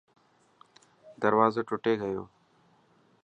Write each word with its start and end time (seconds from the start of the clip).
دروازو 1.21 1.61
ٽٽي 1.69 1.93
گيو. 2.01 2.23